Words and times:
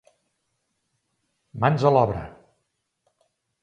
Mans 1.67 1.87
a 1.89 1.95
l'obra! 1.95 2.27